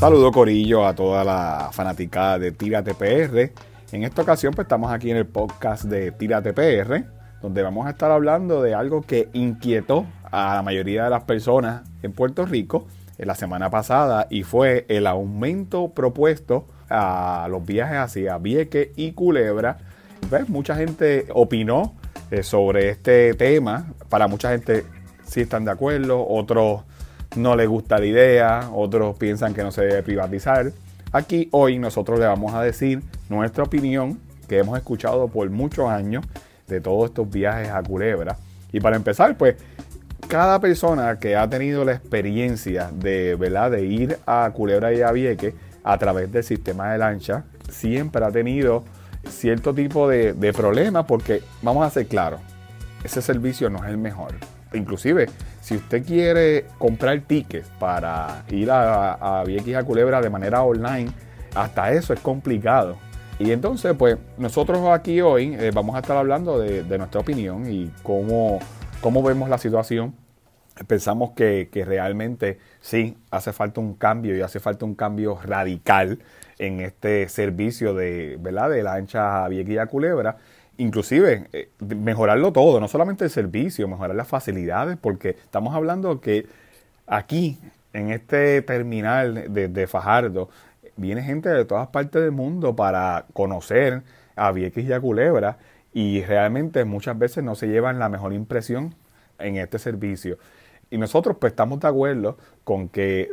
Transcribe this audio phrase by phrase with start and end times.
[0.00, 3.52] Saludo Corillo a toda la fanaticada de Tírate PR.
[3.92, 7.04] En esta ocasión pues estamos aquí en el podcast de Tírate PR,
[7.42, 11.82] donde vamos a estar hablando de algo que inquietó a la mayoría de las personas
[12.02, 12.86] en Puerto Rico
[13.18, 19.12] en la semana pasada y fue el aumento propuesto a los viajes hacia Vieques y
[19.12, 19.76] Culebra.
[20.48, 21.94] Mucha gente opinó
[22.30, 23.92] eh, sobre este tema.
[24.08, 24.86] Para mucha gente
[25.24, 26.84] sí están de acuerdo, otros
[27.36, 30.72] no les gusta la idea, otros piensan que no se debe privatizar.
[31.12, 36.24] Aquí hoy nosotros le vamos a decir nuestra opinión que hemos escuchado por muchos años
[36.66, 38.36] de todos estos viajes a Culebra.
[38.72, 39.56] Y para empezar, pues
[40.28, 43.72] cada persona que ha tenido la experiencia de, ¿verdad?
[43.72, 48.30] de ir a Culebra y a Vieque a través del sistema de lancha, siempre ha
[48.30, 48.84] tenido
[49.28, 52.40] cierto tipo de, de problemas porque, vamos a ser claros,
[53.02, 54.34] ese servicio no es el mejor.
[54.72, 55.26] Inclusive,
[55.60, 61.10] si usted quiere comprar tickets para ir a, a Vieques a Culebra de manera online,
[61.54, 62.96] hasta eso es complicado.
[63.40, 67.90] Y entonces, pues nosotros aquí hoy eh, vamos a estar hablando de, nuestra opinión y
[68.02, 68.58] cómo,
[69.00, 70.14] cómo, vemos la situación.
[70.86, 76.18] Pensamos que, realmente sí, hace falta un cambio y hace falta un cambio radical
[76.58, 78.68] en este servicio de, ¿verdad?
[78.68, 80.36] de la ancha a Culebra
[80.80, 86.46] inclusive eh, mejorarlo todo, no solamente el servicio, mejorar las facilidades, porque estamos hablando que
[87.06, 87.58] aquí,
[87.92, 90.48] en este terminal de, Fajardo,
[90.96, 94.02] viene gente de todas partes del mundo para conocer
[94.36, 95.58] a Vieques y a Culebra
[95.92, 98.94] y realmente muchas veces no se llevan la mejor impresión
[99.38, 100.38] en este servicio.
[100.88, 103.28] Y nosotros pues estamos de acuerdo con que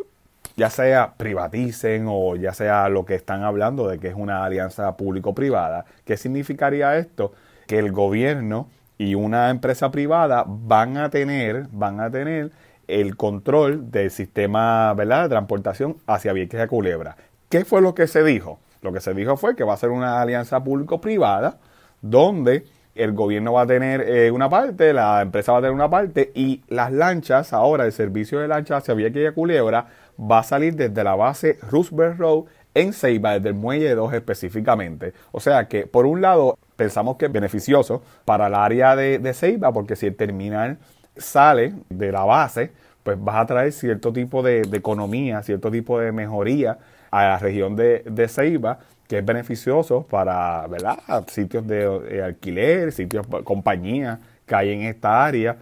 [0.58, 4.98] ya sea privaticen o ya sea lo que están hablando de que es una alianza
[4.98, 5.86] público-privada.
[6.04, 7.32] ¿Qué significaría esto?
[7.68, 12.52] Que el gobierno y una empresa privada van a tener, van a tener
[12.88, 15.24] el control del sistema ¿verdad?
[15.24, 17.16] de transportación hacia Vieques de Culebra.
[17.50, 18.60] ¿Qué fue lo que se dijo?
[18.82, 21.60] Lo que se dijo fue que va a ser una alianza público-privada
[22.02, 25.90] donde el gobierno va a tener eh, una parte, la empresa va a tener una
[25.90, 29.86] parte y las lanchas, ahora el servicio de lanchas hacia Vieques y Culebra
[30.20, 35.14] va a salir desde la base Roosevelt Road en Ceiba, desde el muelle 2 específicamente.
[35.32, 39.34] O sea que, por un lado, pensamos que es beneficioso para el área de, de
[39.34, 40.78] Ceiba, porque si el terminal
[41.16, 42.72] sale de la base,
[43.04, 46.78] pues vas a traer cierto tipo de, economía, cierto tipo de mejoría
[47.10, 50.98] a la región de, de Ceiba, que es beneficioso para ¿verdad?
[51.28, 55.58] sitios de, alquiler, sitios, compañías que hay en esta área.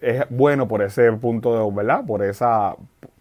[0.00, 2.04] Es bueno por ese punto de, ¿verdad?
[2.06, 2.76] Por esa,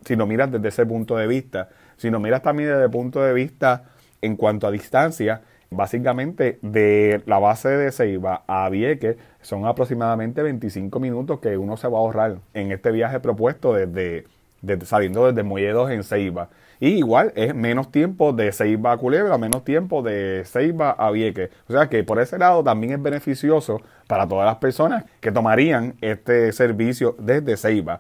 [0.05, 1.69] si lo miras desde ese punto de vista.
[1.97, 3.83] Si lo miras también desde el punto de vista
[4.21, 10.99] en cuanto a distancia, básicamente de la base de Ceiba a Vieques son aproximadamente 25
[10.99, 14.25] minutos que uno se va a ahorrar en este viaje propuesto desde,
[14.85, 16.49] saliendo desde Muelle en Ceiba.
[16.81, 21.49] Y igual es menos tiempo de Ceiba a Culebra, menos tiempo de Ceiba a Vieques.
[21.67, 25.95] O sea que por ese lado también es beneficioso para todas las personas que tomarían
[25.99, 27.99] este servicio desde Ceiba.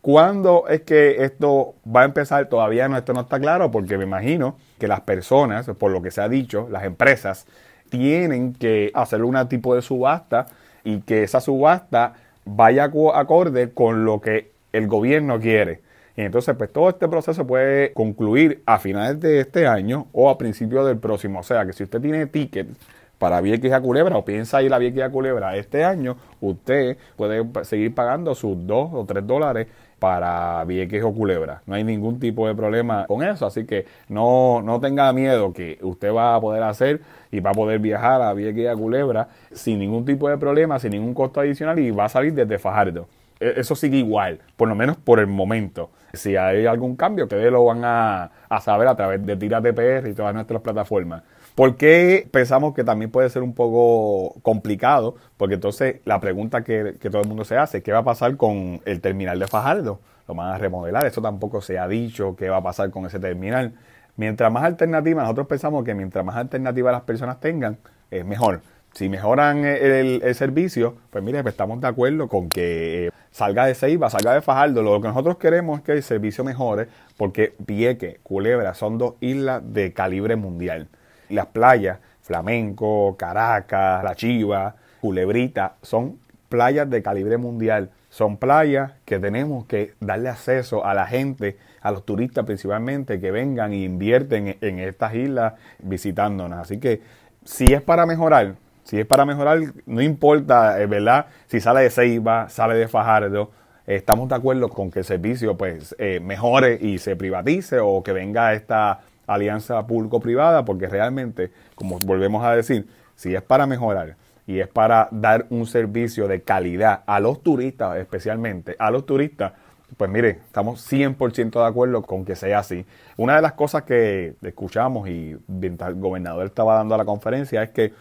[0.00, 2.48] ¿Cuándo es que esto va a empezar?
[2.48, 6.10] Todavía no, esto no está claro porque me imagino que las personas, por lo que
[6.10, 7.46] se ha dicho, las empresas,
[7.90, 10.46] tienen que hacer un tipo de subasta
[10.84, 12.14] y que esa subasta
[12.46, 15.82] vaya acorde con lo que el gobierno quiere.
[16.16, 20.38] Y entonces, pues todo este proceso puede concluir a finales de este año o a
[20.38, 21.40] principios del próximo.
[21.40, 22.74] O sea, que si usted tiene tickets
[23.18, 27.46] para Vieques a Culebra o piensa ir a Vieques a Culebra este año, usted puede
[27.64, 29.66] seguir pagando sus 2 o 3 dólares
[30.00, 31.62] para Vieques o Culebra.
[31.66, 35.78] No hay ningún tipo de problema con eso, así que no, no tenga miedo que
[35.82, 39.28] usted va a poder hacer y va a poder viajar a Vieques y a Culebra
[39.52, 43.06] sin ningún tipo de problema, sin ningún costo adicional y va a salir desde Fajardo.
[43.38, 45.90] E, eso sigue igual, por lo menos por el momento.
[46.12, 50.08] Si hay algún cambio, ustedes lo van a, a saber a través de Tira TPR
[50.08, 51.22] y todas nuestras plataformas.
[51.54, 55.16] ¿Por qué pensamos que también puede ser un poco complicado?
[55.36, 58.80] Porque entonces la pregunta que, todo el mundo se hace, ¿qué va a pasar con
[58.84, 60.00] el terminal de Fajardo?
[60.28, 61.06] ¿Lo van a remodelar?
[61.06, 63.74] Eso tampoco se ha dicho, ¿qué va a pasar con ese terminal?
[64.16, 67.78] Mientras más alternativas, nosotros pensamos que mientras más alternativas las personas tengan,
[68.10, 68.60] es mejor.
[68.92, 73.74] Si mejoran el, servicio, pues mire, pues estamos de acuerdo con que eh, salga de
[73.74, 74.82] Ceiba, salga de Fajardo.
[74.82, 79.62] Lo que nosotros queremos es que el servicio mejore porque Vieque, Culebra son dos islas
[79.72, 80.88] de calibre mundial
[81.30, 86.18] las playas, Flamenco, Caracas, La Chiva, Culebrita, son
[86.48, 87.90] playas de calibre mundial.
[88.10, 93.30] Son playas que tenemos que darle acceso a la gente, a los turistas principalmente, que
[93.30, 96.58] vengan e invierten en estas islas visitándonos.
[96.58, 97.00] Así que
[97.44, 101.90] si es para mejorar, si es para mejorar, no importa, es verdad, si sale de
[101.90, 103.52] Ceiba, sale de Fajardo,
[103.86, 108.12] estamos de acuerdo con que el servicio pues eh, mejore y se privatice o que
[108.12, 109.00] venga esta
[109.34, 114.16] alianza público-privada, porque realmente, como volvemos a decir, si es para mejorar
[114.46, 119.52] y es para dar un servicio de calidad a los turistas, especialmente a los turistas,
[119.96, 122.84] pues mire, estamos 100% de acuerdo con que sea así.
[123.16, 127.70] Una de las cosas que escuchamos y el gobernador estaba dando a la conferencia es
[127.70, 127.92] que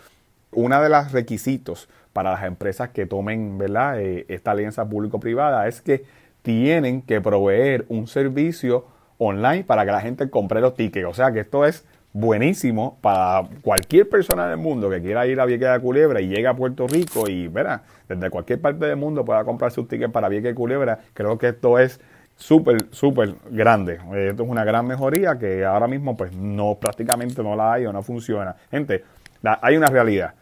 [0.52, 4.02] una de los requisitos para las empresas que tomen ¿verdad?
[4.02, 6.06] Eh, esta alianza público-privada es que
[6.42, 8.86] tienen que proveer un servicio
[9.20, 11.06] online para que la gente compre los tickets.
[11.06, 15.46] O sea que esto es buenísimo para cualquier persona del mundo que quiera ir a
[15.46, 19.24] Vieques de Culebra y llegue a Puerto Rico y verá, desde cualquier parte del mundo
[19.24, 21.00] pueda comprar sus tickets para Vieques de Culebra.
[21.14, 22.00] Creo que esto es
[22.36, 24.00] súper, súper grande.
[24.16, 27.94] Esto es una gran mejoría que ahora mismo pues no prácticamente no la hay o
[27.94, 28.56] no funciona.
[28.72, 29.04] Gente,
[29.62, 30.34] hay una realidad.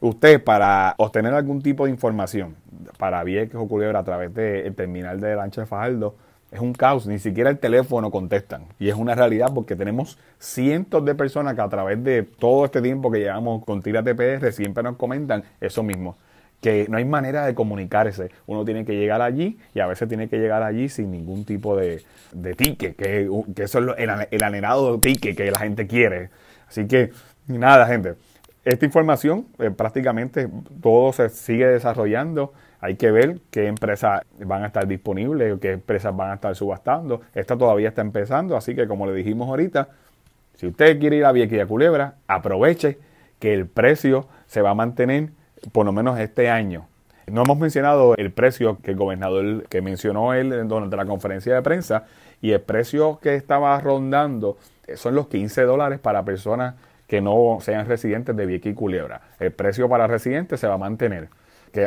[0.00, 2.56] Usted para obtener algún tipo de información
[2.98, 6.16] para Vieques o Culebra a través del terminal de lancha de Fajardo,
[6.54, 8.66] es un caos, ni siquiera el teléfono contestan.
[8.78, 12.80] Y es una realidad porque tenemos cientos de personas que a través de todo este
[12.80, 16.16] tiempo que llevamos con Tira TPR siempre nos comentan eso mismo.
[16.60, 18.30] Que no hay manera de comunicarse.
[18.46, 21.76] Uno tiene que llegar allí y a veces tiene que llegar allí sin ningún tipo
[21.76, 22.02] de,
[22.32, 26.30] de ticket, que, eso es el, el anhelado ticket que la gente quiere.
[26.68, 27.10] Así que,
[27.48, 28.14] nada, gente.
[28.64, 30.48] Esta información eh, prácticamente
[30.80, 32.52] todo se sigue desarrollando
[32.84, 37.22] hay que ver qué empresas van a estar disponibles, qué empresas van a estar subastando.
[37.34, 39.88] Esta todavía está empezando, así que como le dijimos ahorita,
[40.56, 42.98] si usted quiere ir a Vieques y a Culebra, aproveche
[43.38, 45.30] que el precio se va a mantener
[45.72, 46.86] por lo menos este año.
[47.26, 51.62] No hemos mencionado el precio que el gobernador que mencionó él durante la conferencia de
[51.62, 52.04] prensa
[52.42, 54.58] y el precio que estaba rondando
[54.94, 56.74] son los 15 dólares para personas
[57.06, 59.22] que no sean residentes de Vieques y Culebra.
[59.40, 61.30] El precio para residentes se va a mantener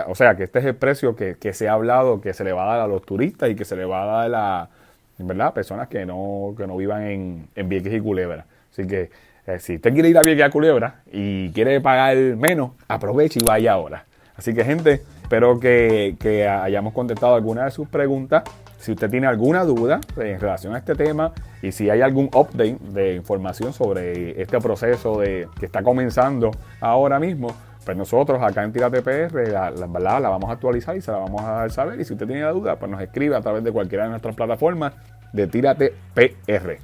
[0.07, 2.63] o sea, que este es el precio que, se ha hablado que se le va
[2.65, 4.69] a dar a los turistas y que se le va a dar a
[5.17, 5.53] ¿verdad?
[5.53, 8.45] personas que no, que no vivan en, en Vieques y Culebra.
[8.71, 9.09] Así que
[9.47, 13.45] eh, si usted quiere ir a Vieques y Culebra y quiere pagar menos, aproveche y
[13.45, 14.05] vaya ahora.
[14.35, 18.43] Así que gente, espero que, que hayamos contestado algunas de sus preguntas.
[18.77, 21.33] Si usted tiene alguna duda en relación a este tema
[21.63, 27.19] y si hay algún update de información sobre este proceso de, que está comenzando ahora
[27.19, 27.55] mismo,
[27.87, 31.19] pues nosotros acá en Tírate PR la, la, la, vamos a actualizar y se la
[31.19, 31.97] vamos a dar saber.
[31.97, 34.91] Y si usted tiene duda, pues nos escribe a través de cualquiera de nuestras plataformas
[35.31, 36.79] de Tírate PR.